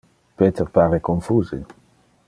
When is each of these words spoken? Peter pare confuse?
Peter 0.41 0.65
pare 0.77 0.99
confuse? 0.99 1.63